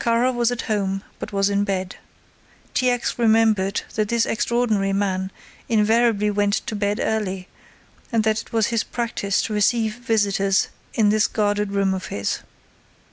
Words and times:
Kara 0.00 0.32
was 0.32 0.50
at 0.50 0.62
home, 0.62 1.04
but 1.20 1.32
was 1.32 1.48
in 1.48 1.62
bed. 1.62 1.98
T. 2.74 2.90
X. 2.90 3.16
remembered 3.16 3.82
that 3.94 4.08
this 4.08 4.26
extraordinary 4.26 4.92
man 4.92 5.30
invariably 5.68 6.32
went 6.32 6.54
to 6.66 6.74
bed 6.74 6.98
early 7.00 7.46
and 8.10 8.24
that 8.24 8.40
it 8.42 8.52
was 8.52 8.66
his 8.74 8.82
practice 8.82 9.40
to 9.42 9.52
receive 9.54 9.94
visitors 9.94 10.66
in 10.94 11.10
this 11.10 11.28
guarded 11.28 11.70
room 11.70 11.94
of 11.94 12.06
his. 12.06 12.40